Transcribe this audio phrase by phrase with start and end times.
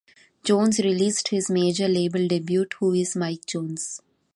[0.43, 4.01] Jones released his major label debut, Who Is Mike Jones?